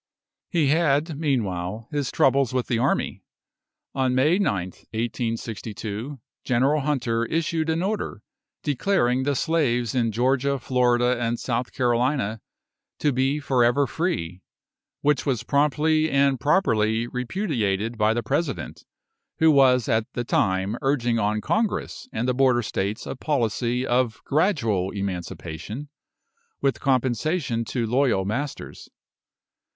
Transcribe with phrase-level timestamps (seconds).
[0.49, 3.21] He had, meanwhile, his troubles with the army.
[3.93, 8.23] On May 9th, 1862, General Hunter issued an order,
[8.63, 12.41] declaring the slaves in Georgia, Florida, and South Carolina
[12.97, 14.41] to be for ever free;
[15.01, 18.83] which was promptly and properly repudiated by the President,
[19.37, 24.19] who was at the time urging on Congress and the Border States a policy of
[24.23, 25.89] gradual emancipation,
[26.59, 28.89] with compensation to loyal masters.